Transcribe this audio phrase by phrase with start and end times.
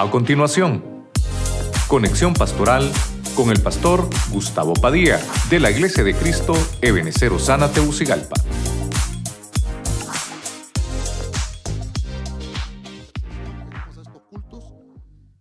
[0.00, 1.08] A continuación,
[1.88, 2.88] conexión pastoral
[3.34, 8.36] con el pastor Gustavo Padilla de la Iglesia de Cristo Ebenecer Osana Teucigalpa.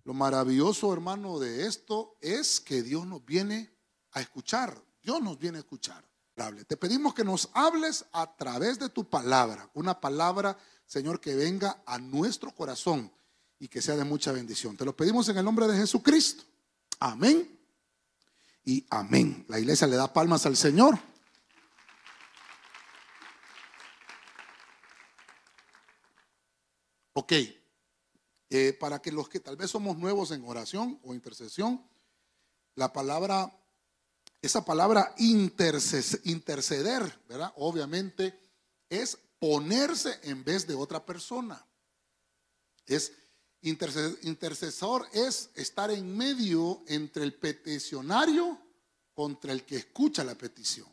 [0.04, 3.69] Lo maravilloso, hermano, de esto es que Dios nos viene
[4.14, 4.75] a escuchar.
[5.04, 6.04] Dios nos viene a escuchar.
[6.65, 9.69] Te pedimos que nos hables a través de tu palabra.
[9.75, 13.11] Una palabra, Señor, que venga a nuestro corazón
[13.60, 14.78] y que sea de mucha bendición.
[14.78, 16.43] Te lo pedimos en el nombre de Jesucristo.
[17.00, 17.60] Amén.
[18.64, 19.46] Y amén.
[19.48, 21.00] La iglesia le da palmas al Señor.
[27.14, 27.34] Ok.
[28.50, 31.86] Eh, para que los que tal vez somos nuevos en oración o intercesión,
[32.76, 33.52] la palabra,
[34.42, 37.52] esa palabra interceder, ¿verdad?
[37.58, 38.39] Obviamente
[38.89, 41.66] es ponerse en vez de otra persona.
[42.86, 43.12] Es
[43.68, 48.59] intercesor es estar en medio entre el peticionario
[49.14, 50.88] contra el que escucha la petición.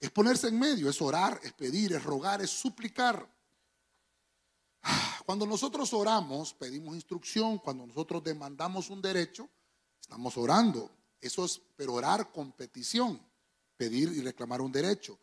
[0.00, 3.28] Es ponerse en medio, es orar, es pedir, es rogar, es suplicar.
[5.24, 9.48] Cuando nosotros oramos, pedimos instrucción, cuando nosotros demandamos un derecho,
[10.00, 10.90] estamos orando.
[11.20, 13.20] Eso es, pero orar con petición,
[13.76, 15.18] pedir y reclamar un derecho.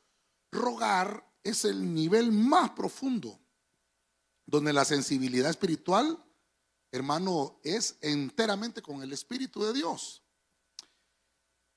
[0.51, 3.37] Rogar es el nivel más profundo,
[4.45, 6.23] donde la sensibilidad espiritual,
[6.91, 10.23] hermano, es enteramente con el Espíritu de Dios.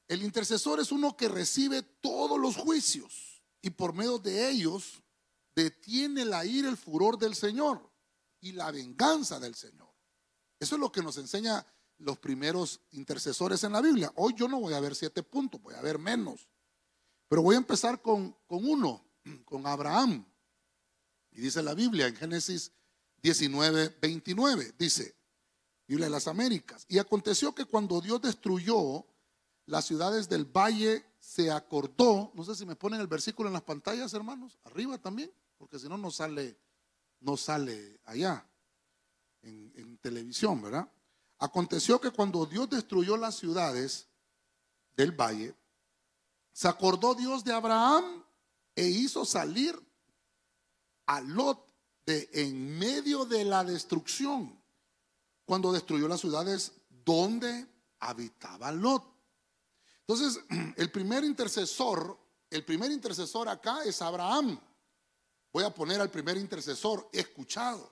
[0.09, 5.03] El intercesor es uno que recibe todos los juicios y por medio de ellos
[5.55, 7.91] detiene la ira, el furor del Señor
[8.41, 9.91] y la venganza del Señor.
[10.59, 11.65] Eso es lo que nos enseña
[11.99, 14.13] los primeros intercesores en la Biblia.
[14.17, 16.49] Hoy yo no voy a ver siete puntos, voy a ver menos.
[17.29, 19.05] Pero voy a empezar con, con uno,
[19.45, 20.27] con Abraham.
[21.31, 22.73] Y dice la Biblia en Génesis
[23.23, 25.15] 19, 29, dice,
[25.87, 26.85] Biblia de las Américas.
[26.89, 29.07] Y aconteció que cuando Dios destruyó
[29.67, 33.63] las ciudades del valle, se acordó, no sé si me ponen el versículo en las
[33.63, 35.31] pantallas, hermanos, arriba también
[35.63, 36.59] porque si no, no sale,
[37.21, 38.45] no sale allá
[39.43, 40.91] en, en televisión, ¿verdad?
[41.39, 44.09] Aconteció que cuando Dios destruyó las ciudades
[44.97, 45.55] del valle,
[46.53, 48.25] se acordó Dios de Abraham
[48.75, 49.81] e hizo salir
[51.07, 51.72] a Lot
[52.07, 54.61] de en medio de la destrucción,
[55.45, 56.73] cuando destruyó las ciudades
[57.05, 57.67] donde
[58.01, 59.05] habitaba Lot.
[60.01, 60.43] Entonces,
[60.77, 62.19] el primer intercesor,
[62.51, 64.59] el primer intercesor acá es Abraham.
[65.53, 67.91] Voy a poner al primer intercesor, escuchado.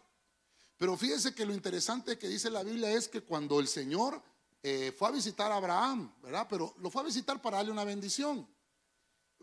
[0.77, 4.23] Pero fíjese que lo interesante que dice la Biblia es que cuando el Señor
[4.63, 6.47] eh, fue a visitar a Abraham, ¿verdad?
[6.49, 8.49] Pero lo fue a visitar para darle una bendición.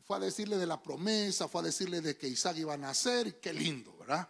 [0.03, 3.27] Fue a decirle de la promesa, fue a decirle de que Isaac iba a nacer,
[3.27, 4.27] y qué lindo, ¿verdad?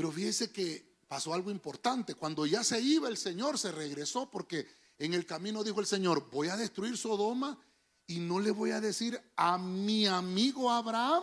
[0.00, 2.14] Pero fíjese que pasó algo importante.
[2.14, 4.66] Cuando ya se iba el Señor, se regresó porque
[4.98, 7.62] en el camino dijo el Señor, voy a destruir Sodoma
[8.06, 11.22] y no le voy a decir a mi amigo Abraham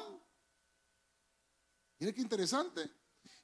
[1.98, 2.88] Mire qué interesante.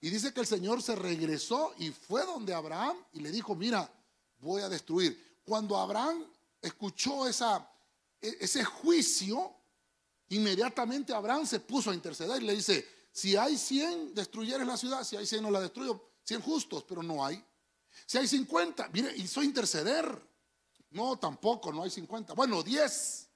[0.01, 3.91] Y dice que el Señor se regresó y fue donde Abraham y le dijo, mira,
[4.37, 5.39] voy a destruir.
[5.43, 6.27] Cuando Abraham
[6.61, 7.33] escuchó e,
[8.21, 9.51] ese juicio,
[10.29, 15.03] inmediatamente Abraham se puso a interceder y le dice, si hay 100, destruyeres la ciudad,
[15.05, 17.41] si hay 100 no la destruyo, 100 justos, pero no hay.
[18.05, 20.21] Si hay 50, mire, hizo interceder.
[20.89, 22.33] No, tampoco, no hay 50.
[22.33, 23.29] Bueno, 10.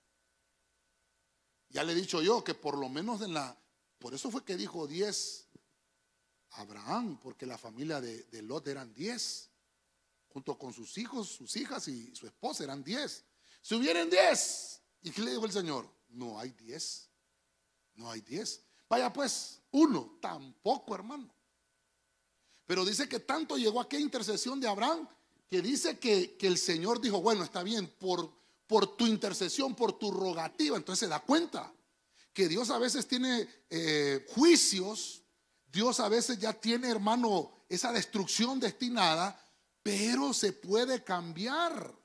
[1.70, 3.58] Ya le he dicho yo que por lo menos en la
[4.00, 5.48] por eso fue que dijo 10
[6.52, 9.50] Abraham, porque la familia de, Lot eran 10,
[10.30, 13.26] junto con sus hijos, sus hijas y su esposa eran 10.
[13.62, 15.90] Si hubieran 10, ¿y qué le dijo el Señor?
[16.10, 17.10] No hay 10,
[17.96, 18.64] no hay 10.
[18.90, 21.34] Vaya pues, uno, tampoco hermano.
[22.66, 25.08] Pero dice que tanto llegó aquella intercesión de Abraham
[25.50, 28.30] que dice que, que, el Señor dijo, bueno, está bien, por,
[28.68, 31.74] por tu intercesión, por tu rogativa, entonces se da cuenta
[32.34, 35.24] que Dios a veces tiene eh, juicios,
[35.72, 39.44] Dios a veces ya tiene, hermano, esa destrucción destinada,
[39.82, 41.96] pero se puede cambiar.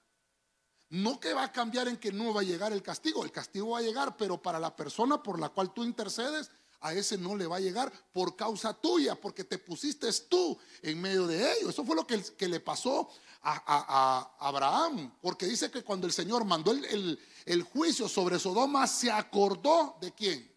[0.89, 3.71] No que va a cambiar en que no va a llegar el castigo, el castigo
[3.71, 6.51] va a llegar, pero para la persona por la cual tú intercedes,
[6.83, 11.01] a ese no le va a llegar por causa tuya, porque te pusiste tú en
[11.01, 11.71] medio de ello.
[11.71, 13.09] Eso fue lo que, le pasó
[13.43, 19.11] a, Abraham, porque dice que cuando el Señor mandó el, el, juicio sobre Sodoma, se
[19.11, 20.53] acordó de quién.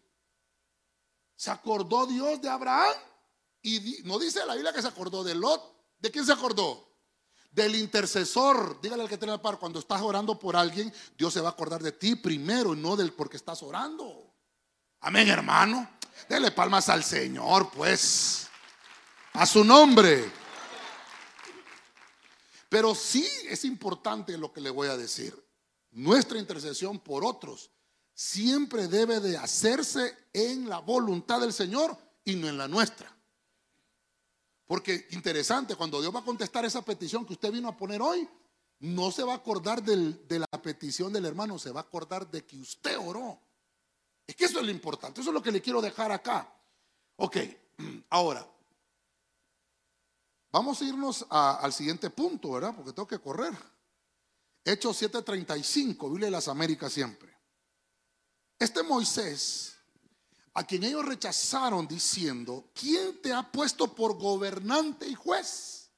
[1.36, 2.94] Se acordó Dios de Abraham.
[3.62, 5.76] Y no dice la Biblia que se acordó de Lot.
[5.98, 6.88] ¿De quién se acordó?
[7.52, 8.80] Del intercesor.
[8.80, 11.52] Dígale al que tiene la par, cuando estás orando por alguien, Dios se va a
[11.52, 14.25] acordar de ti primero y no del porque estás orando.
[15.00, 15.88] Amén, hermano.
[16.28, 18.48] Dele palmas al Señor, pues.
[19.34, 20.30] A su nombre.
[22.68, 25.34] Pero sí es importante lo que le voy a decir.
[25.92, 27.70] Nuestra intercesión por otros
[28.12, 33.14] siempre debe de hacerse en la voluntad del Señor y no en la nuestra.
[34.66, 38.28] Porque interesante, cuando Dios va a contestar esa petición que usted vino a poner hoy,
[38.80, 42.44] no se va a acordar de la petición del hermano, se va a acordar de
[42.44, 43.40] que usted oró.
[44.26, 46.52] Es que eso es lo importante, eso es lo que le quiero dejar acá.
[47.16, 47.36] Ok,
[48.10, 48.46] ahora,
[50.50, 52.74] vamos a irnos al siguiente punto, ¿verdad?
[52.74, 53.54] Porque tengo que correr.
[54.64, 57.32] Hechos 7:35, Biblia de las Américas siempre.
[58.58, 59.76] Este Moisés,
[60.54, 65.90] a quien ellos rechazaron diciendo, ¿quién te ha puesto por gobernante y juez?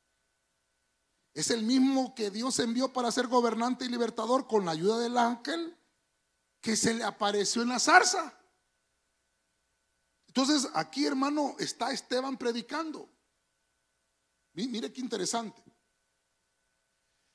[1.33, 5.17] Es el mismo que Dios envió para ser gobernante y libertador con la ayuda del
[5.17, 5.78] ángel
[6.61, 8.35] que se le apareció en la zarza.
[10.27, 13.09] Entonces, aquí, hermano, está Esteban predicando.
[14.53, 15.63] Mire qué interesante.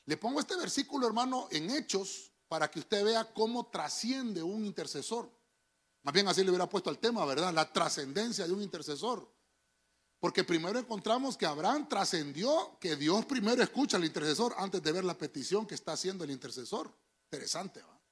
[0.05, 5.31] Le pongo este versículo, hermano, en Hechos para que usted vea cómo trasciende un intercesor.
[6.03, 7.53] Más bien así le hubiera puesto al tema, ¿verdad?
[7.53, 9.33] La trascendencia de un intercesor.
[10.19, 15.03] Porque primero encontramos que Abraham trascendió que Dios primero escucha al intercesor antes de ver
[15.03, 16.93] la petición que está haciendo el intercesor.
[17.25, 18.02] Interesante, ¿va?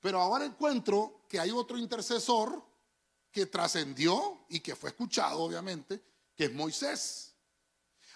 [0.00, 2.62] Pero ahora encuentro que hay otro intercesor
[3.30, 6.02] que trascendió y que fue escuchado, obviamente,
[6.34, 7.34] que es Moisés.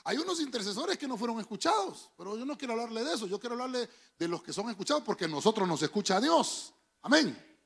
[0.04, 3.38] Hay unos intercesores que no fueron escuchados, pero yo no quiero hablarle de eso, yo
[3.38, 3.88] quiero hablarle
[4.18, 6.74] de los que son escuchados porque nosotros nos escucha Dios.
[7.02, 7.58] Amén.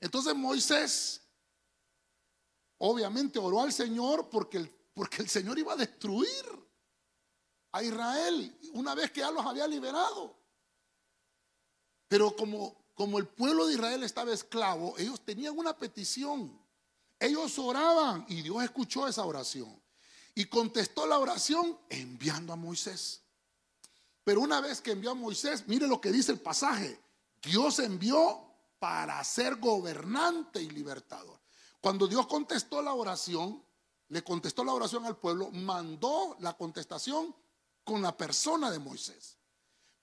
[0.00, 1.20] Entonces Moisés
[2.78, 6.64] obviamente oró al Señor porque el, porque el Señor iba a destruir
[7.72, 10.36] a Israel una vez que ya los había liberado.
[12.08, 16.60] Pero como, como el pueblo de Israel estaba esclavo, ellos tenían una petición.
[17.18, 19.80] Ellos oraban y Dios escuchó esa oración.
[20.34, 23.22] Y contestó la oración enviando a Moisés.
[24.24, 27.00] Pero una vez que envió a Moisés, mire lo que dice el pasaje.
[27.42, 28.42] Dios envió
[28.78, 31.40] para ser gobernante y libertador.
[31.80, 33.62] Cuando Dios contestó la oración,
[34.08, 37.34] le contestó la oración al pueblo, mandó la contestación
[37.84, 39.33] con la persona de Moisés.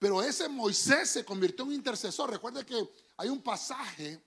[0.01, 2.31] Pero ese Moisés se convirtió en intercesor.
[2.31, 4.19] Recuerde que hay un pasaje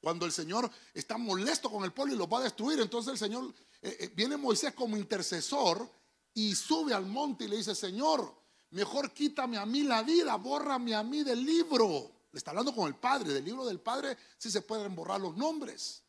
[0.00, 2.80] cuando el Señor está molesto con el pueblo y lo va a destruir.
[2.80, 5.86] Entonces el Señor eh, eh, viene Moisés como intercesor
[6.32, 8.34] y sube al monte y le dice, Señor,
[8.70, 12.10] mejor quítame a mí la vida, bórrame a mí del libro.
[12.32, 15.36] Le está hablando con el Padre, del libro del Padre sí se pueden borrar los
[15.36, 16.02] nombres.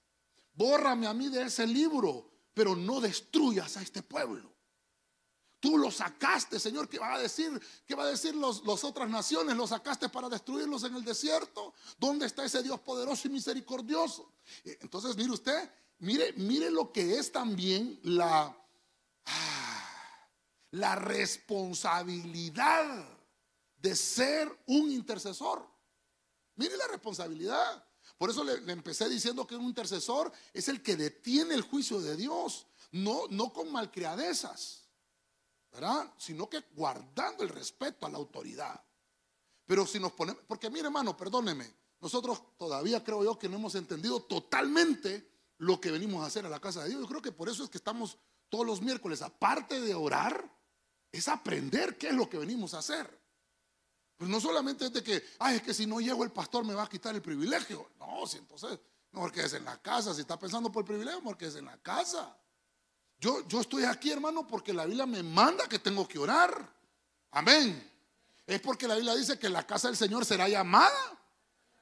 [0.54, 4.51] Bórrame a mí de ese libro, pero no destruyas a este pueblo.
[5.62, 7.62] Tú lo sacaste, Señor, ¿qué va a decir?
[7.88, 9.56] ¿Qué va a decir las otras naciones?
[9.56, 11.74] Lo sacaste para destruirlos en el desierto.
[11.98, 14.34] ¿Dónde está ese Dios poderoso y misericordioso?
[14.66, 15.70] Eh, entonces, mire usted,
[16.02, 18.58] Mire, mire lo que es también la,
[19.26, 20.28] ah,
[20.72, 23.08] la responsabilidad
[23.78, 25.64] de ser un intercesor.
[26.56, 27.86] Mire la responsabilidad.
[28.18, 32.16] Por eso le, empecé diciendo que un intercesor es el que detiene el juicio de
[32.16, 34.81] Dios, no, no con malcriadezas,
[36.18, 38.84] Sino que guardando el respeto a la autoridad.
[39.66, 43.76] Pero si nos ponemos, porque mire hermano, perdóneme, nosotros todavía creo yo que no hemos
[43.76, 45.30] entendido totalmente
[45.60, 47.02] lo que venimos a hacer a la casa de Dios.
[47.02, 48.18] Yo creo que por eso es que estamos
[48.50, 50.44] todos los miércoles, aparte de orar,
[51.12, 53.22] es aprender qué es lo que venimos a hacer.
[54.18, 56.74] Pues no solamente es de que, ay, es que si no llego el pastor me
[56.74, 57.92] va a quitar el privilegio.
[58.00, 58.80] No, si entonces,
[59.12, 60.14] mejor que es en la casa.
[60.14, 62.38] Si está pensando por el privilegio, mejor que es en la casa.
[63.22, 66.68] Yo, yo estoy aquí, hermano, porque la Biblia me manda que tengo que orar.
[67.30, 67.90] Amén.
[68.48, 71.22] Es porque la Biblia dice que la casa del Señor será llamada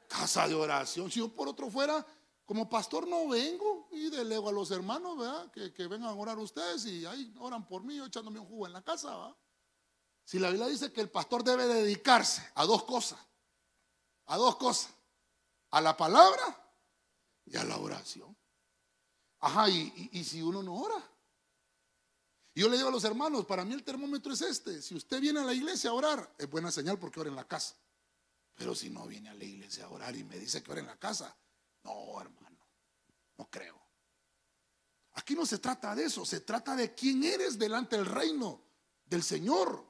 [0.10, 1.10] casa de oración.
[1.10, 2.05] Si yo por otro fuera,
[2.46, 5.51] como pastor no vengo y delego a los hermanos, ¿verdad?
[5.51, 8.81] Que, vengan a orar ustedes y ahí oran por mí, echándome un jugo en la
[8.81, 9.38] casa, ¿verdad?
[10.25, 13.19] Si la Biblia dice que el pastor debe dedicarse a dos cosas,
[14.25, 14.91] a dos cosas,
[15.72, 16.74] a la palabra
[17.46, 18.36] y a la oración.
[19.39, 21.10] Ajá, y, y si uno no ora.
[22.56, 24.82] Yo le digo a los hermanos, para mí el termómetro es este.
[24.82, 27.48] Si usted viene a la iglesia a orar, es buena señal porque ora en la
[27.48, 27.75] casa.
[28.56, 30.88] Pero si no viene a la iglesia a orar y me dice que ora en
[30.88, 31.36] la casa,
[31.84, 32.58] no, hermano,
[33.38, 33.79] no creo.
[35.13, 38.62] Aquí no se trata de eso, se trata de quién eres delante del reino
[39.06, 39.88] del Señor.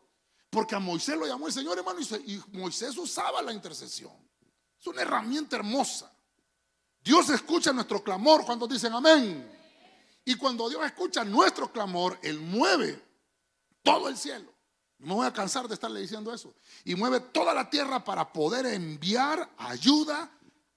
[0.50, 4.14] Porque a Moisés lo llamó el Señor, hermano, y Moisés usaba la intercesión.
[4.80, 6.12] Es una herramienta hermosa.
[7.04, 9.59] Dios escucha nuestro clamor cuando dicen amén.
[10.30, 13.04] Y cuando Dios escucha nuestro clamor, Él mueve
[13.82, 14.54] todo el cielo.
[15.00, 16.54] No me voy a cansar de estarle diciendo eso.
[16.86, 20.30] Y mueve toda la tierra para poder enviar ayuda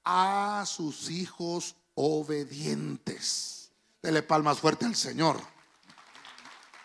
[0.04, 3.70] a sus hijos obedientes.
[4.00, 5.38] Dele palmas fuerte al Señor.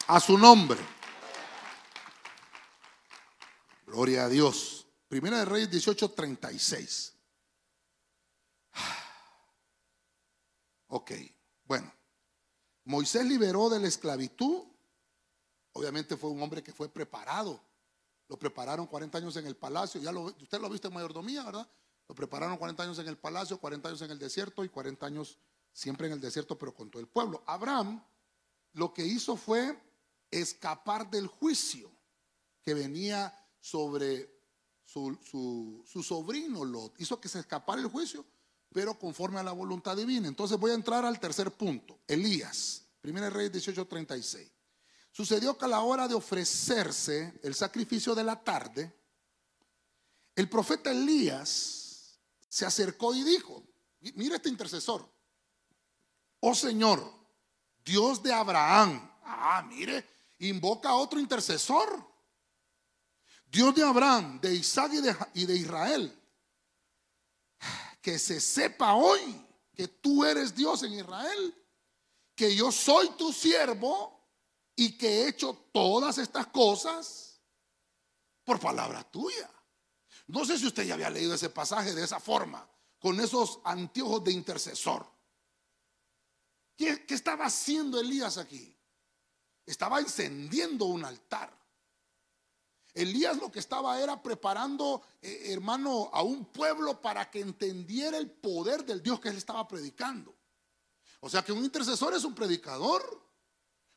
[0.07, 0.81] A su nombre.
[3.85, 4.85] Gloria a Dios.
[5.07, 7.13] Primera de Reyes 18:36.
[10.89, 11.13] Ok,
[11.63, 11.96] bueno.
[12.87, 14.63] Moisés liberó de la esclavitud.
[15.73, 17.61] Obviamente fue un hombre que fue preparado.
[18.29, 19.99] Lo prepararon 40 años en el palacio.
[20.01, 21.69] Ya lo, usted lo ha visto en mayordomía, ¿verdad?
[22.07, 25.37] Lo prepararon 40 años en el palacio, 40 años en el desierto y 40 años
[25.73, 27.43] siempre en el desierto, pero con todo el pueblo.
[27.45, 28.01] Abraham
[28.71, 29.77] lo que hizo fue
[30.31, 31.91] escapar del juicio
[32.63, 34.33] que venía sobre
[34.85, 36.99] su, su, sobrino Lot.
[37.01, 38.25] Hizo que se escapara el juicio,
[38.77, 40.27] pero conforme a la voluntad divina.
[40.27, 41.97] Entonces voy a entrar al tercer punto.
[42.07, 44.51] Elías, 1 Reyes 18:36.
[45.11, 48.93] Sucedió que a la hora de ofrecerse el sacrificio de la tarde,
[50.35, 53.63] el profeta Elías se acercó y dijo,
[54.13, 55.09] mira este intercesor,
[56.41, 57.03] oh Señor,
[57.83, 60.07] Dios de Abraham, ah, mire,
[60.37, 62.05] invoca a otro intercesor.
[63.47, 64.91] Dios de Abraham, de Isaac
[65.33, 66.13] y de, Israel.
[68.07, 69.19] Que se sepa hoy
[69.75, 71.53] que tú eres Dios en Israel,
[72.33, 74.31] que yo soy tu siervo
[74.77, 77.41] y que he hecho todas estas cosas
[78.45, 79.51] por palabra tuya.
[80.27, 82.65] No sé si usted ya había leído ese pasaje de esa forma,
[82.97, 85.05] con esos anteojos de intercesor.
[86.77, 88.73] ¿Qué, qué estaba haciendo Elías aquí?
[89.65, 91.56] Estaba encendiendo un altar.
[92.97, 98.31] Elías lo que estaba era preparando, eh, hermano, a un pueblo para que entendiera el
[98.31, 100.35] poder del Dios que él estaba predicando.
[101.19, 103.25] O sea que un intercesor es un predicador.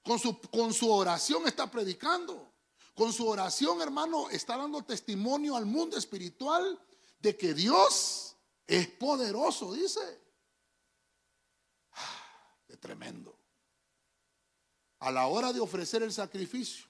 [0.02, 2.52] Con su, con su oración está predicando.
[2.94, 6.78] Con su oración, hermano, está dando testimonio al mundo espiritual
[7.18, 10.00] de que Dios es poderoso, dice.
[11.92, 13.38] Ah, qué tremendo.
[14.98, 16.89] A la hora de ofrecer el sacrificio,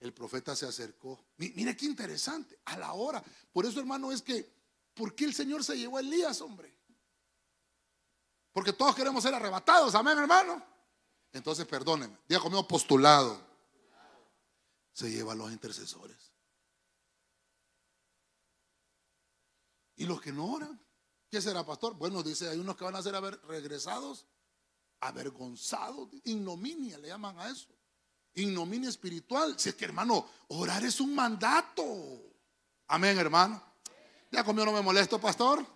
[0.00, 1.24] el profeta se acercó.
[1.38, 3.22] Mire qué interesante, a la hora.
[3.52, 4.48] Por eso, hermano, es que,
[4.94, 6.74] ¿por qué el Señor se llevó a Elías, hombre?
[8.52, 10.62] Porque todos queremos ser arrebatados, amén, hermano.
[11.32, 13.44] Entonces, perdónenme, diga conmigo postulado.
[14.92, 16.16] Se lleva a los intercesores.
[19.96, 20.78] Y los que no oran,
[21.30, 21.94] ¿qué será, pastor?
[21.94, 23.14] Bueno, dice, hay unos que van a ser
[23.46, 24.26] regresados,
[25.00, 27.75] avergonzados, ignominia, le llaman a eso
[28.36, 29.58] ignominia espiritual.
[29.58, 31.84] Si es que, hermano, orar es un mandato.
[32.86, 33.60] Amén, hermano.
[34.30, 35.66] Ya conmigo no me molesto, pastor.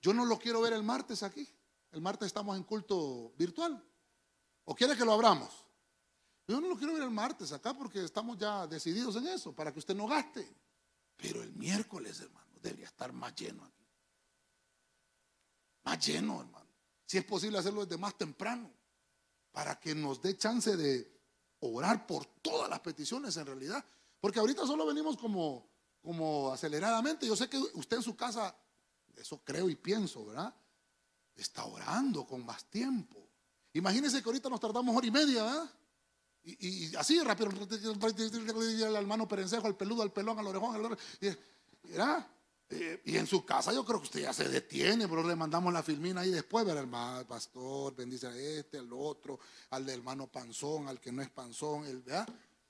[0.00, 1.46] Yo no lo quiero ver el martes aquí.
[1.92, 3.82] El martes estamos en culto virtual.
[4.64, 5.64] ¿O quiere que lo abramos?
[6.46, 9.72] Yo no lo quiero ver el martes acá porque estamos ya decididos en eso, para
[9.72, 10.50] que usted no gaste.
[11.16, 13.86] Pero el miércoles, hermano, debería estar más lleno aquí.
[15.84, 16.68] Más lleno, hermano.
[17.04, 18.70] Si es posible hacerlo desde más temprano,
[19.52, 21.17] para que nos dé chance de
[21.60, 23.84] orar por todas las peticiones en realidad.
[24.20, 25.68] Porque ahorita solo venimos como,
[26.02, 27.26] como aceleradamente.
[27.26, 28.54] Yo sé que usted en su casa,
[29.16, 30.54] eso creo y pienso, ¿verdad?
[31.36, 33.28] Está orando con más tiempo.
[33.72, 35.70] Imagínese que ahorita nos tardamos hora y media, ¿verdad?
[36.42, 40.98] Y, así rápido, el hermano perencejo, al peludo, al pelón, al orejón, al orejón.
[41.82, 42.26] ¿verdad?
[42.70, 45.72] Eh, y en su casa yo creo que usted ya se detiene, pero le mandamos
[45.72, 50.26] la filmina ahí después, ver hermano, pastor, bendice a este, al otro, al del hermano
[50.26, 52.28] panzón, al que no es panzón, el, ¿verdad?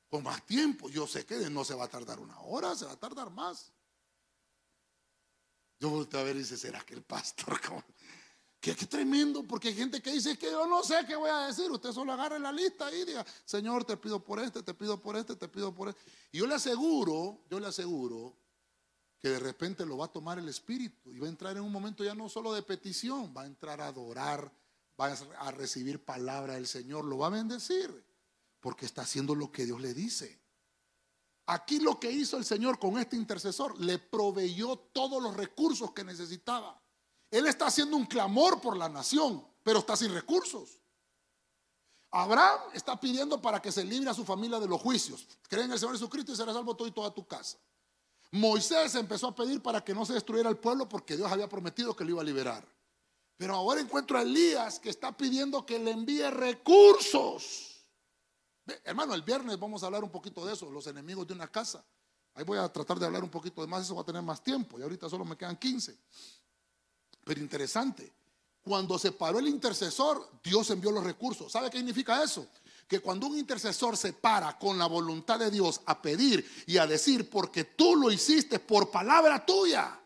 [0.08, 0.88] Con más tiempo.
[0.88, 3.72] Yo sé que no se va a tardar una hora, se va a tardar más.
[5.80, 7.60] Yo volteo a ver y dice, ¿será que el pastor?
[8.60, 11.46] Qué, qué, tremendo, porque hay gente que dice que yo no sé qué voy a
[11.46, 11.70] decir.
[11.70, 15.16] Usted solo agarre la lista y diga, Señor, te pido por este, te pido por
[15.16, 16.02] este, te pido por este.
[16.32, 18.34] Y yo le aseguro, yo le aseguro
[19.20, 21.72] que de repente lo va a tomar el Espíritu y va a entrar en un
[21.72, 24.52] momento ya no solo de petición, va a entrar a adorar,
[25.00, 28.04] va a recibir palabra del Señor, lo va a bendecir,
[28.60, 30.40] porque está haciendo lo que Dios le dice.
[31.46, 36.04] Aquí lo que hizo el Señor con este intercesor, le proveyó todos los recursos que
[36.04, 36.80] necesitaba.
[37.30, 40.78] Él está haciendo un clamor por la nación, pero está sin recursos.
[42.10, 45.26] Abraham está pidiendo para que se libre a su familia de los juicios.
[45.48, 47.58] Creen en el Señor Jesucristo y será salvo todo y toda tu casa.
[48.30, 51.96] Moisés empezó a pedir para que no se destruyera el pueblo porque Dios había prometido
[51.96, 52.66] que lo iba a liberar.
[53.36, 57.86] Pero ahora encuentro a Elías que está pidiendo que le envíe recursos.
[58.84, 61.84] hermano, el viernes vamos a hablar un poquito de eso, los enemigos de una casa.
[62.34, 64.42] Ahí voy a tratar de hablar un poquito de más, eso va a tener más
[64.42, 65.96] tiempo y ahorita solo me quedan 15.
[67.24, 68.12] Pero interesante,
[68.62, 71.50] cuando se paró el intercesor, Dios envió los recursos.
[71.50, 72.46] ¿Sabe qué significa eso?
[72.88, 76.86] Que cuando un intercesor se para con la voluntad de Dios a pedir y a
[76.86, 80.00] decir, porque tú lo hiciste por palabra tuya,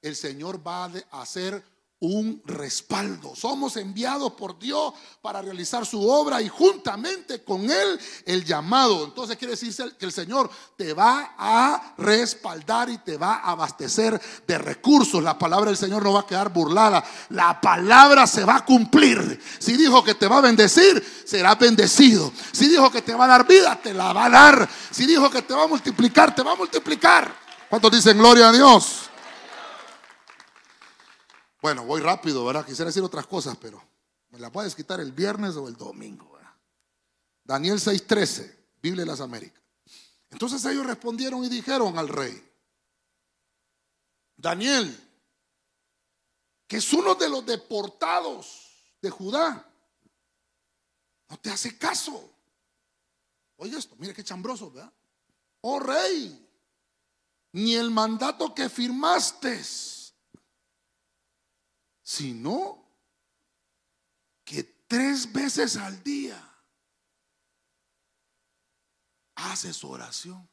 [0.00, 1.62] el Señor va a hacer
[2.00, 3.34] un respaldo.
[3.36, 9.04] Somos enviados por Dios para realizar su obra y juntamente con Él el llamado.
[9.04, 14.20] Entonces quiere decir que el Señor te va a respaldar y te va a abastecer
[14.46, 15.22] de recursos.
[15.22, 17.04] La palabra del Señor no va a quedar burlada.
[17.28, 19.38] La palabra se va a cumplir.
[19.58, 22.32] Si dijo que te va a bendecir, serás bendecido.
[22.52, 24.68] Si dijo que te va a dar vida, te la va a dar.
[24.90, 27.30] Si dijo que te va a multiplicar, te va a multiplicar.
[27.68, 29.09] ¿Cuántos dicen gloria a Dios?
[31.60, 32.64] Bueno, voy rápido, ¿verdad?
[32.64, 33.82] Quisiera decir otras cosas, pero
[34.30, 36.54] me la puedes quitar el viernes o el domingo, ¿verdad?
[37.44, 39.62] Daniel 6:13, Biblia de las Américas.
[40.30, 42.48] Entonces ellos respondieron y dijeron al rey,
[44.36, 45.08] Daniel,
[46.66, 49.66] que es uno de los deportados de Judá,
[51.28, 52.32] no te hace caso.
[53.56, 54.92] Oye esto, mire qué chambroso, ¿verdad?
[55.62, 56.48] Oh rey,
[57.52, 59.62] ni el mandato que firmaste
[62.10, 62.84] sino
[64.44, 66.36] que tres veces al día
[69.36, 70.48] haces oración.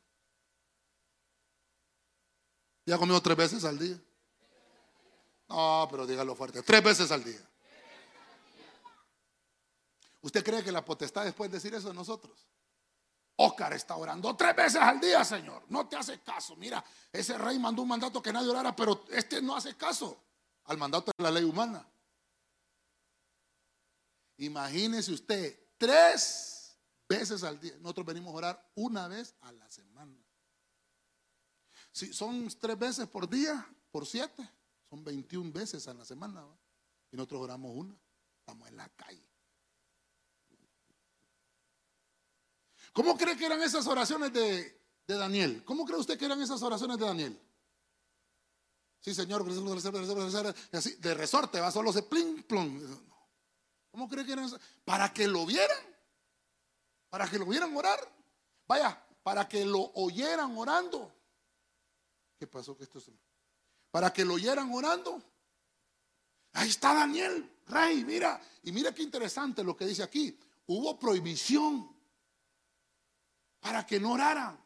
[2.86, 4.00] ¿Ya comió tres veces al día?
[5.50, 6.62] No, pero dígalo fuerte.
[6.62, 7.42] Tres veces al día.
[10.22, 12.46] ¿Usted cree que la potestad después decir eso de nosotros?
[13.38, 15.64] Oscar está orando tres veces al día, Señor.
[15.70, 16.56] No te hace caso.
[16.56, 20.27] Mira, ese rey mandó un mandato que nadie orara, pero este no hace caso
[20.68, 21.86] al mandato de la ley humana.
[24.38, 26.78] Imagínese usted, tres
[27.10, 27.76] veces al día.
[27.80, 30.16] Nosotros venimos a orar una vez a la semana.
[31.92, 34.48] Si son tres veces por día, por siete,
[34.90, 36.46] son 21 veces a la semana.
[37.12, 37.98] Y nosotros oramos una.
[38.40, 39.24] Estamos en la calle.
[42.94, 45.64] ¿Cómo cree que eran esas oraciones de, de Daniel?
[45.66, 47.47] ¿Cómo cree usted que eran esas oraciones de Daniel?
[49.08, 49.46] Sí, señor,
[50.74, 52.84] así, de resorte, va solo se pling, plong.
[53.90, 54.60] ¿Cómo cree que era eso?
[54.84, 55.78] Para que lo vieran,
[57.08, 57.98] para que lo vieran orar.
[58.68, 61.10] Vaya, para que lo oyeran orando.
[62.38, 62.76] ¿Qué pasó?
[62.76, 63.00] Que esto
[63.92, 65.24] Para que lo oyeran orando.
[66.52, 68.42] Ahí está Daniel, rey, mira.
[68.64, 70.38] Y mira qué interesante lo que dice aquí.
[70.66, 71.96] Hubo prohibición
[73.62, 74.62] para que no oraran.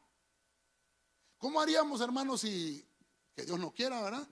[1.38, 2.91] ¿Cómo haríamos, hermanos, si
[3.34, 4.28] que Dios no quiera, ¿verdad?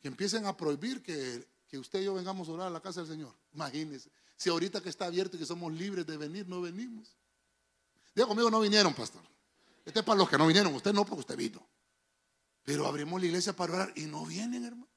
[0.00, 1.46] Que empiecen a prohibir que,
[1.78, 3.34] usted y yo vengamos a orar a la casa del Señor.
[3.52, 7.16] Imagínense, si ahorita que está abierto y que somos libres de venir, no venimos.
[8.14, 9.22] Diga conmigo, no vinieron, pastor.
[9.84, 11.66] Este es para los que no vinieron, usted no, porque usted vino.
[12.62, 14.88] Pero abrimos la iglesia para orar y no vienen, hermano.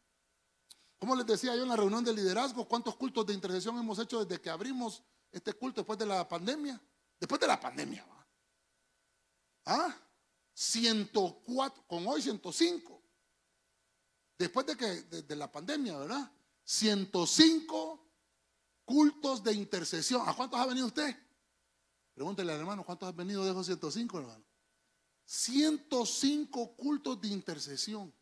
[1.00, 4.24] Como les decía yo en la reunión de liderazgo, ¿cuántos cultos de intercesión hemos hecho
[4.24, 6.80] desde que abrimos este culto después de la pandemia?
[7.20, 8.28] Después de la pandemia, ¿va?
[9.66, 9.96] ¿Ah?
[10.54, 12.97] 104, con hoy 105
[14.38, 16.32] después de que de, la pandemia, ¿verdad?
[16.64, 18.08] 105
[18.86, 20.28] cultos de intercesión.
[20.28, 21.16] ¿A cuántos ha venido usted?
[22.14, 24.46] Pregúntele al hermano, ¿cuántos ha venido de esos 105, hermano?
[25.26, 28.14] 105 cultos de intercesión.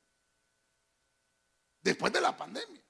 [1.81, 2.83] Después de la pandemia.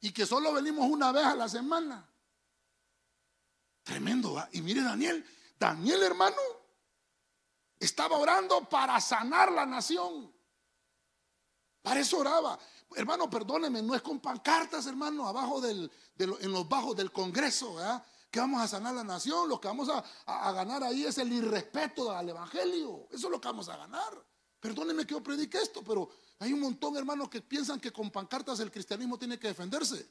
[0.00, 2.08] Y que solo venimos una vez a la semana.
[3.82, 4.34] Tremendo.
[4.34, 4.50] ¿verdad?
[4.52, 5.24] Y mire Daniel,
[5.58, 6.36] Daniel hermano,
[7.78, 10.32] estaba orando para sanar la nación.
[11.82, 12.58] Para eso oraba.
[12.94, 18.04] Hermano, perdóneme, no es con pancartas, hermano, abajo del, en los bajos del Congreso, ¿verdad?
[18.30, 19.48] Que vamos a sanar la nación.
[19.48, 23.08] Lo que vamos a, ganar ahí es el irrespeto al Evangelio.
[23.10, 24.24] Eso es lo que vamos a ganar.
[24.60, 28.60] Perdóneme que yo predique esto, pero hay un montón, hermanos, que piensan que con pancartas
[28.60, 30.08] el cristianismo tiene que defenderse.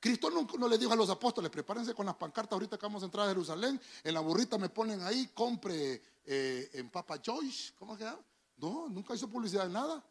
[0.00, 3.06] Cristo no, le dijo a los apóstoles, prepárense con las pancartas ahorita que vamos a
[3.06, 3.80] entrar a Jerusalén.
[4.04, 7.72] En la burrita me ponen ahí, compre eh, en Papa Joyce.
[7.76, 8.20] ¿Cómo se llama?
[8.58, 10.04] No, nunca hizo publicidad de nada.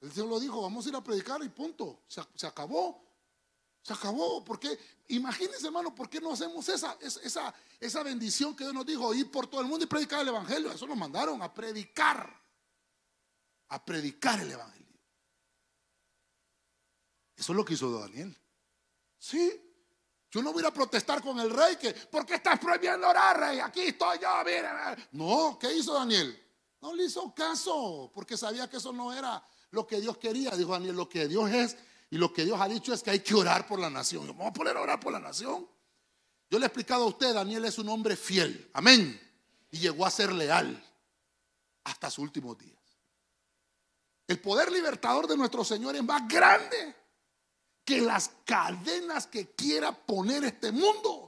[0.00, 2.02] El Señor lo dijo, vamos a ir a predicar y punto.
[2.06, 3.04] Se, acabó.
[3.82, 4.44] Se acabó.
[4.44, 9.12] Porque imagínense, hermano, ¿por qué no hacemos esa, esa, esa bendición que Dios nos dijo?
[9.14, 10.70] Ir por todo el mundo y predicar el Evangelio.
[10.70, 12.32] Eso nos mandaron a predicar.
[13.68, 14.78] A predicar el Evangelio.
[17.36, 18.36] Eso es lo que hizo Daniel.
[19.18, 19.64] Sí.
[20.30, 23.60] Yo no voy a protestar con el rey que, ¿por qué estás prohibiendo orar, rey?
[23.60, 24.96] Aquí estoy yo, mira.
[25.12, 26.38] No, ¿qué hizo Daniel?
[26.80, 30.72] No le hizo caso, porque sabía que eso no era lo que Dios quería, dijo
[30.72, 31.76] Daniel, lo que Dios es
[32.10, 34.26] y lo que Dios ha dicho es que hay que orar por la nación.
[34.28, 35.68] Vamos a poner a orar por la nación.
[36.50, 39.20] Yo le he explicado a usted, Daniel es un hombre fiel, amén,
[39.70, 40.82] y llegó a ser leal
[41.84, 42.78] hasta sus últimos días.
[44.26, 46.94] El poder libertador de nuestro Señor es más grande
[47.84, 51.24] que las cadenas que quiera poner este mundo.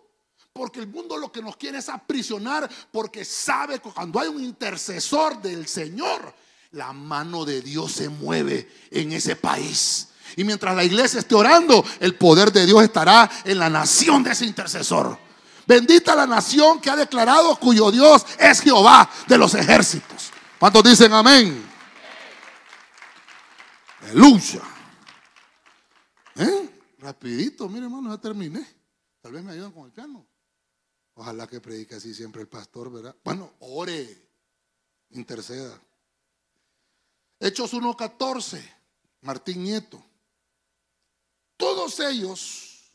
[0.53, 4.45] Porque el mundo lo que nos quiere es aprisionar porque sabe que cuando hay un
[4.45, 6.35] intercesor del Señor,
[6.73, 10.09] la mano de Dios se mueve en ese país.
[10.37, 14.31] Y mientras la iglesia esté orando, el poder de Dios estará en la nación de
[14.31, 15.19] ese intercesor.
[15.67, 20.31] Bendita la nación que ha declarado cuyo Dios es Jehová de los ejércitos.
[20.59, 21.65] ¿Cuántos dicen amén?
[24.03, 24.63] Aleluya.
[26.37, 26.71] ¿Eh?
[26.99, 28.67] Rapidito, mire hermano, ya terminé.
[29.21, 30.27] Tal vez me ayudan con el piano.
[31.15, 33.15] Ojalá que predique así siempre el pastor, ¿verdad?
[33.25, 34.29] Bueno, ore,
[35.11, 35.79] interceda.
[37.43, 38.63] Hechos 1.14,
[39.23, 40.05] Martín Nieto.
[41.57, 42.93] Todos ellos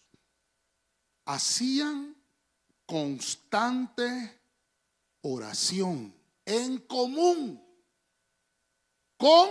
[1.25, 2.15] hacían
[2.85, 4.39] constante
[5.21, 6.13] oración
[6.45, 7.59] en común
[9.17, 9.49] con,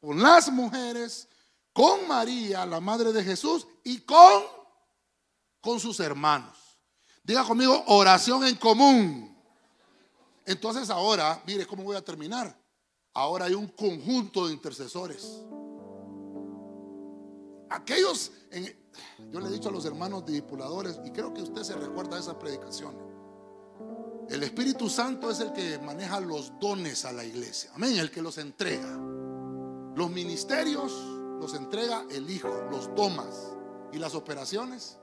[0.00, 1.28] con las mujeres,
[1.72, 4.42] con María, la madre de Jesús, y con,
[5.60, 6.58] con sus hermanos.
[7.22, 9.32] Diga conmigo, oración en común.
[10.44, 12.61] Entonces ahora, mire cómo voy a terminar.
[13.14, 15.42] Ahora hay un conjunto de intercesores.
[17.68, 18.32] Aquellos,
[19.30, 22.22] yo le he dicho a los hermanos discipuladores, y creo que usted se recuerda de
[22.22, 23.02] esas predicaciones.
[24.28, 27.70] El Espíritu Santo es el que maneja los dones a la iglesia.
[27.74, 28.98] Amén, el que los entrega.
[29.94, 30.92] Los ministerios
[31.38, 33.56] los entrega el Hijo, los tomas.
[33.92, 34.98] ¿Y las operaciones?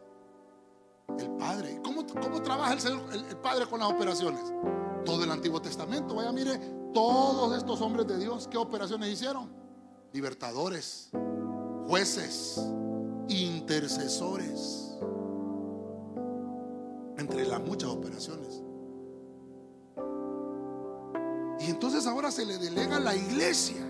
[1.19, 1.79] El Padre.
[1.83, 4.41] ¿Cómo, cómo trabaja el, el Padre con las operaciones?
[5.05, 6.15] Todo el Antiguo Testamento.
[6.15, 9.49] Vaya, mire, todos estos hombres de Dios, ¿qué operaciones hicieron?
[10.13, 11.09] Libertadores,
[11.87, 12.59] jueces,
[13.27, 14.97] intercesores.
[17.17, 18.63] Entre las muchas operaciones.
[21.59, 23.85] Y entonces ahora se le delega a la iglesia.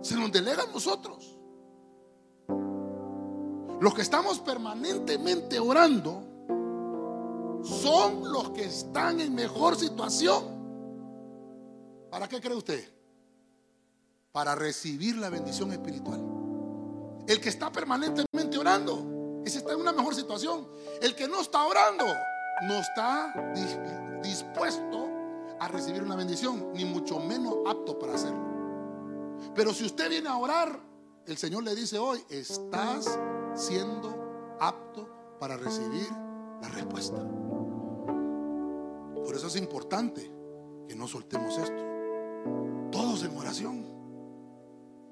[0.00, 1.36] Se nos delega a nosotros.
[3.80, 6.22] Los que estamos permanentemente orando
[7.64, 10.53] son los que están en mejor situación.
[12.14, 12.88] ¿Para qué cree usted?
[14.30, 16.22] Para recibir la bendición espiritual.
[17.26, 20.68] El que está permanentemente orando, ese está en una mejor situación.
[21.02, 22.04] El que no está orando,
[22.68, 23.34] no está
[24.22, 25.08] dispuesto
[25.58, 29.40] a recibir una bendición, ni mucho menos apto para hacerlo.
[29.52, 30.78] Pero si usted viene a orar,
[31.26, 33.18] el Señor le dice hoy, estás
[33.56, 36.08] siendo apto para recibir
[36.62, 37.18] la respuesta.
[39.16, 40.30] Por eso es importante
[40.86, 41.93] que no soltemos esto.
[42.90, 43.84] Todos en oración.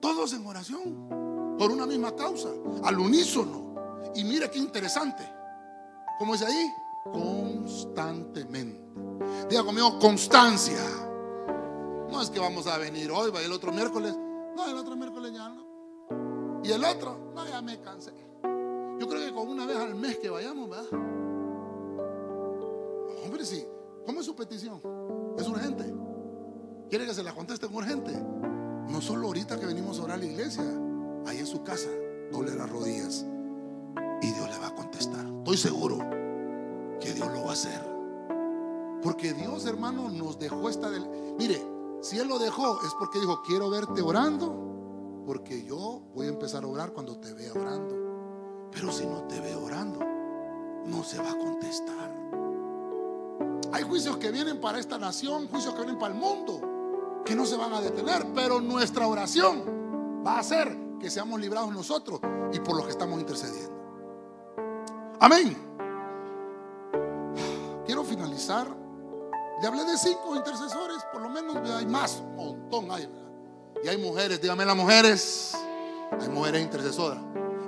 [0.00, 1.56] Todos en oración.
[1.58, 2.48] Por una misma causa.
[2.84, 3.74] Al unísono.
[4.14, 5.22] Y mire qué interesante.
[6.18, 6.72] ¿Cómo es ahí?
[7.04, 8.80] Constantemente.
[9.48, 10.80] Diga conmigo, constancia.
[12.10, 14.14] No es que vamos a venir hoy, va el otro miércoles.
[14.54, 15.62] No, el otro miércoles ya no.
[16.62, 18.12] Y el otro, no, ya me cansé.
[19.00, 20.86] Yo creo que con una vez al mes que vayamos, ¿verdad?
[23.24, 23.66] Hombre, sí.
[24.06, 24.80] ¿Cómo es su petición?
[25.38, 25.92] Es urgente.
[26.92, 28.12] ¿Quiere que se la conteste urgente?
[28.12, 30.62] No solo ahorita que venimos a orar a la iglesia,
[31.26, 31.88] ahí en su casa,
[32.30, 33.24] doble las rodillas
[34.20, 35.24] y Dios le va a contestar.
[35.38, 36.00] Estoy seguro
[37.00, 37.80] que Dios lo va a hacer.
[39.02, 41.08] Porque Dios, hermano, nos dejó esta del...
[41.38, 41.66] Mire,
[42.02, 46.62] si Él lo dejó es porque dijo, quiero verte orando, porque yo voy a empezar
[46.62, 48.68] a orar cuando te vea orando.
[48.70, 49.98] Pero si no te ve orando,
[50.84, 52.14] no se va a contestar.
[53.72, 56.68] Hay juicios que vienen para esta nación, juicios que vienen para el mundo,
[57.24, 61.72] que no se van a detener, pero nuestra oración va a hacer que seamos librados
[61.72, 62.20] nosotros
[62.52, 63.72] y por los que estamos intercediendo.
[65.20, 65.56] Amén.
[67.84, 68.82] Quiero finalizar
[69.62, 73.08] le hablé de cinco intercesores, por lo menos hay más, un montón hay.
[73.84, 75.56] Y hay mujeres, dígame las mujeres,
[76.20, 77.20] hay mujeres intercesoras.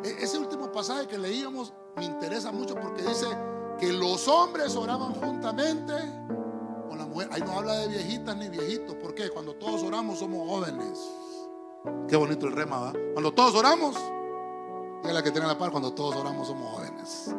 [0.03, 3.27] E, ese último pasaje que leíamos me interesa mucho porque dice
[3.79, 5.93] que los hombres oraban juntamente
[7.31, 8.97] Ahí no habla de viejitas ni viejitos.
[8.97, 9.31] ¿Por qué?
[9.31, 10.99] Cuando todos oramos somos jóvenes.
[12.09, 12.93] Qué bonito el rema, ¿va?
[13.13, 13.97] Cuando todos oramos,
[15.05, 17.35] es la que tiene la par, cuando todos oramos somos jóvenes.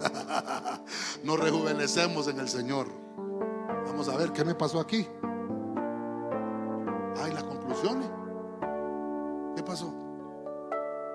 [1.24, 2.86] Nos rejuvenecemos en el Señor.
[3.86, 5.06] Vamos a ver qué me pasó aquí.
[7.16, 8.08] Ay, las conclusiones.
[9.56, 9.92] ¿Qué pasó?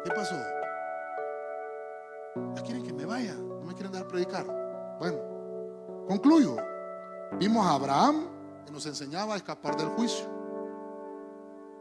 [0.03, 0.35] ¿Qué pasó?
[2.55, 3.33] ¿Ya quieren que me vaya?
[3.33, 4.45] ¿No me quieren dar predicar?
[4.99, 5.17] Bueno,
[6.07, 6.57] concluyo.
[7.39, 8.27] Vimos a Abraham
[8.65, 10.25] que nos enseñaba a escapar del juicio.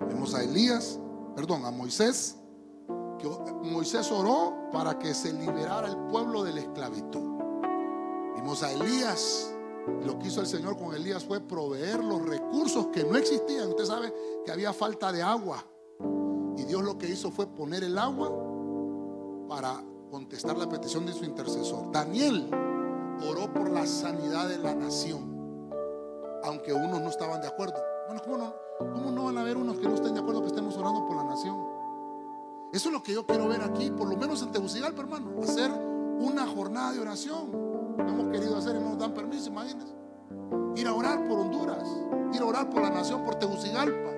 [0.09, 0.99] Vimos a Elías,
[1.35, 2.37] perdón, a Moisés,
[3.19, 3.29] que
[3.63, 7.41] Moisés oró para que se liberara el pueblo de la esclavitud.
[8.37, 9.55] Vimos a Elías
[10.05, 13.69] lo que hizo el Señor con Elías fue proveer los recursos que no existían.
[13.69, 15.65] Usted sabe que había falta de agua.
[16.57, 18.33] Y Dios lo que hizo fue poner el agua
[19.49, 21.91] para contestar la petición de su intercesor.
[21.93, 22.49] Daniel
[23.29, 25.34] oró por la sanidad de la nación,
[26.45, 27.77] aunque unos no estaban de acuerdo.
[28.07, 30.49] Bueno, ¿cómo no, ¿cómo no van a haber unos que no estén de acuerdo que
[30.49, 31.67] estemos orando por la nación?
[32.73, 35.41] Eso es lo que yo quiero ver aquí, por lo menos en Tegucigalpa, hermano.
[35.43, 37.97] Hacer una jornada de oración.
[37.99, 39.95] Hemos querido hacer y no nos dan permiso, imagínense.
[40.77, 41.89] Ir a orar por Honduras,
[42.33, 44.11] ir a orar por la nación, por Tegucigalpa.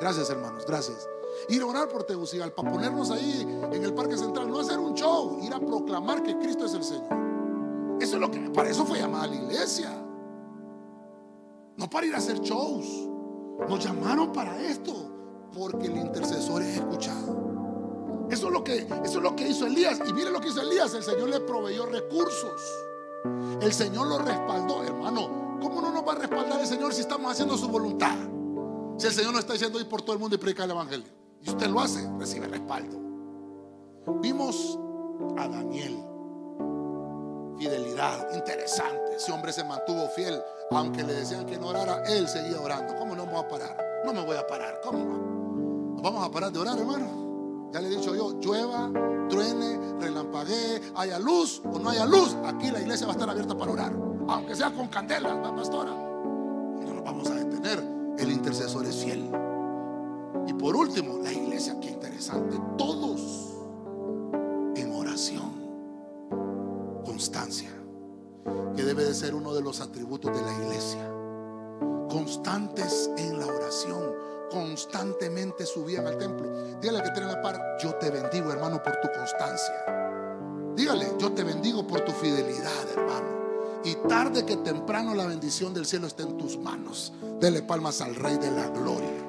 [0.00, 1.08] Gracias, hermanos, gracias.
[1.48, 5.38] Ir a orar por Tegucigalpa, ponernos ahí en el Parque Central, no hacer un show,
[5.40, 7.06] ir a proclamar que Cristo es el Señor.
[8.00, 10.01] Eso es lo que, para eso fue llamada la iglesia.
[11.76, 13.08] No para ir a hacer shows.
[13.68, 18.26] Nos llamaron para esto, porque el intercesor es escuchado.
[18.30, 20.00] Eso es lo que, eso es lo que hizo Elías.
[20.06, 20.94] Y mire lo que hizo Elías.
[20.94, 22.60] El Señor le proveyó recursos.
[23.60, 25.58] El Señor lo respaldó, hermano.
[25.60, 28.16] ¿Cómo no nos va a respaldar el Señor si estamos haciendo su voluntad?
[28.96, 31.08] Si el Señor no está diciendo ir por todo el mundo y predicar el Evangelio.
[31.42, 32.98] Y usted lo hace, recibe respaldo.
[34.20, 34.78] Vimos
[35.36, 36.04] a Daniel.
[37.58, 39.16] Fidelidad, interesante.
[39.16, 40.42] Ese hombre se mantuvo fiel.
[40.74, 42.94] Aunque le decían que no orara, él seguía orando.
[42.96, 44.02] ¿Cómo no vamos a parar?
[44.04, 44.80] No me voy a parar.
[44.82, 45.04] ¿Cómo?
[45.94, 47.70] ¿Nos vamos a parar de orar, hermano?
[47.72, 48.90] Ya le he dicho yo, llueva,
[49.30, 53.56] truene, relampaguee, haya luz o no haya luz, aquí la iglesia va a estar abierta
[53.56, 53.92] para orar.
[54.28, 55.90] Aunque sea con candela, la pastora.
[55.90, 57.82] No nos vamos a detener.
[58.18, 59.30] El intercesor es fiel.
[60.46, 62.58] Y por último, la iglesia, qué interesante.
[62.76, 63.41] Todos
[68.76, 71.08] Que debe de ser uno de los atributos de la iglesia.
[72.08, 74.12] Constantes en la oración
[74.52, 76.50] constantemente subían al templo.
[76.80, 79.74] Dígale que tiene la par, yo te bendigo, hermano, por tu constancia.
[80.76, 83.32] Dígale, yo te bendigo por tu fidelidad, hermano.
[83.84, 87.12] Y tarde que temprano la bendición del cielo esté en tus manos.
[87.40, 89.21] Dele palmas al Rey de la Gloria.